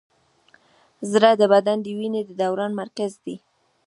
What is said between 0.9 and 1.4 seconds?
زړه